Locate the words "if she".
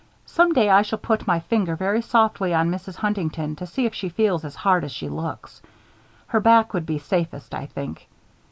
3.85-4.09